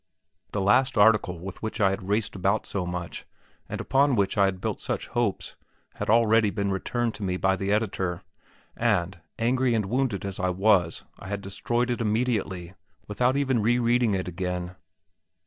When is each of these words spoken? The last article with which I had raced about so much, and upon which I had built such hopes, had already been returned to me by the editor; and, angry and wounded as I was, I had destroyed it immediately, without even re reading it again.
The 0.51 0.61
last 0.61 0.97
article 0.97 1.37
with 1.37 1.61
which 1.61 1.79
I 1.79 1.91
had 1.91 2.07
raced 2.09 2.35
about 2.35 2.65
so 2.65 2.87
much, 2.87 3.27
and 3.69 3.79
upon 3.79 4.15
which 4.15 4.35
I 4.35 4.45
had 4.45 4.59
built 4.59 4.81
such 4.81 5.09
hopes, 5.09 5.55
had 5.97 6.09
already 6.09 6.49
been 6.49 6.71
returned 6.71 7.13
to 7.13 7.23
me 7.23 7.37
by 7.37 7.55
the 7.55 7.71
editor; 7.71 8.23
and, 8.75 9.19
angry 9.37 9.75
and 9.75 9.85
wounded 9.85 10.25
as 10.25 10.39
I 10.39 10.49
was, 10.49 11.03
I 11.19 11.27
had 11.27 11.41
destroyed 11.41 11.91
it 11.91 12.01
immediately, 12.01 12.73
without 13.07 13.37
even 13.37 13.61
re 13.61 13.77
reading 13.77 14.15
it 14.15 14.27
again. 14.27 14.75